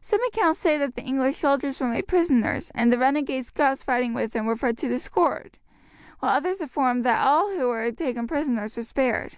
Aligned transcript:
Some 0.00 0.20
accounts 0.24 0.58
say 0.58 0.76
that 0.78 0.96
the 0.96 1.02
English 1.04 1.36
soldiers 1.36 1.80
were 1.80 1.86
made 1.86 2.08
prisoners, 2.08 2.72
and 2.74 2.90
the 2.90 2.98
renegade 2.98 3.46
Scots 3.46 3.84
fighting 3.84 4.12
with 4.14 4.32
them 4.32 4.44
were 4.44 4.56
put 4.56 4.76
to 4.78 4.88
the 4.88 4.98
sword; 4.98 5.58
while 6.18 6.32
others 6.34 6.60
affirm 6.60 7.02
that 7.02 7.24
all 7.24 7.54
who 7.56 7.68
were 7.68 7.92
taken 7.92 8.26
prisoners 8.26 8.76
were 8.76 8.82
spared. 8.82 9.36